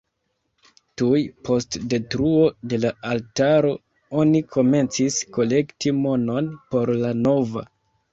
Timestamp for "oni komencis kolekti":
4.23-5.93